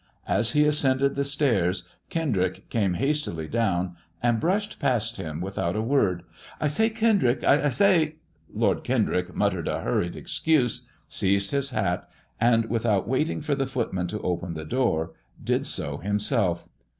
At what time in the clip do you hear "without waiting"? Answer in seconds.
12.65-13.41